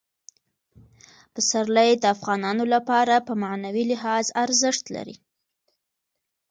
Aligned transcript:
پسرلی 1.33 1.91
د 1.97 2.03
افغانانو 2.15 2.63
لپاره 2.75 3.15
په 3.27 3.33
معنوي 3.43 3.83
لحاظ 3.91 4.25
ارزښت 4.43 4.85
لري. 4.95 5.15